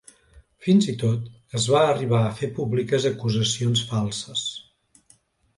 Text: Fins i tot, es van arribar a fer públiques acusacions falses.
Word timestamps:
Fins 0.67 0.87
i 0.93 0.95
tot, 1.03 1.27
es 1.59 1.67
van 1.75 1.85
arribar 1.91 2.21
a 2.29 2.33
fer 2.41 2.49
públiques 2.57 3.05
acusacions 3.13 3.85
falses. 3.93 4.47